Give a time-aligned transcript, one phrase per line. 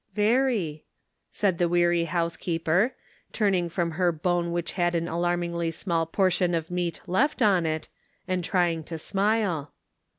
[0.25, 0.83] "Very,"
[1.29, 2.95] said the weary housekeeper,
[3.33, 7.67] turn ing from her bone which had an alarmingly small portion of meat left on
[7.67, 7.87] it,
[8.27, 9.73] and trying to smile.